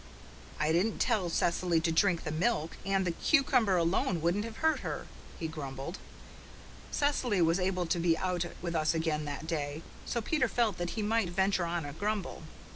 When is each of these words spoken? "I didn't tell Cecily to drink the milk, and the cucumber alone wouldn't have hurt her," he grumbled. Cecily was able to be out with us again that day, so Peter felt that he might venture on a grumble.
"I 0.59 0.71
didn't 0.71 0.97
tell 0.97 1.29
Cecily 1.29 1.79
to 1.81 1.91
drink 1.91 2.23
the 2.23 2.31
milk, 2.31 2.75
and 2.83 3.05
the 3.05 3.11
cucumber 3.11 3.77
alone 3.77 4.19
wouldn't 4.19 4.45
have 4.45 4.57
hurt 4.57 4.79
her," 4.79 5.05
he 5.39 5.47
grumbled. 5.47 5.99
Cecily 6.89 7.39
was 7.39 7.59
able 7.59 7.85
to 7.85 7.99
be 7.99 8.17
out 8.17 8.43
with 8.63 8.75
us 8.75 8.95
again 8.95 9.25
that 9.25 9.45
day, 9.45 9.83
so 10.07 10.19
Peter 10.19 10.47
felt 10.47 10.79
that 10.79 10.89
he 10.97 11.03
might 11.03 11.29
venture 11.29 11.65
on 11.65 11.85
a 11.85 11.93
grumble. 11.93 12.41